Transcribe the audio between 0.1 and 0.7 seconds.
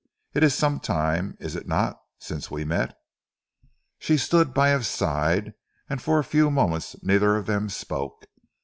"It is